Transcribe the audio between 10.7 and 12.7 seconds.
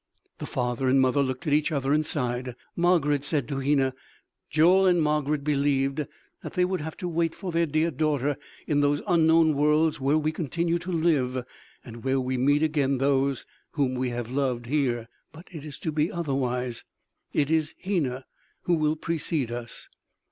to live and where we meet